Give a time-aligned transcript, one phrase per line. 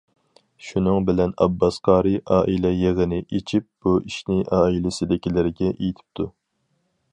[0.67, 6.31] شۇنىڭ بىلەن ئابباس قارى‹‹ ئائىلە يىغىنى›› ئېچىپ، بۇ ئىشنى ئائىلىسىدىكىلەرگە ئېيتىپتۇ.